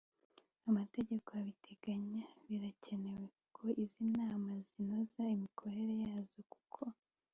[0.69, 6.81] amategeko abiteganya Birakenewe ko izi nama zinoza imikorere yazo kuko